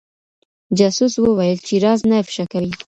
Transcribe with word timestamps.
جاسوس 0.77 1.13
وويل 1.19 1.57
چي 1.67 1.75
راز 1.83 1.99
نه 2.09 2.15
افشا 2.23 2.45
کوي. 2.51 2.71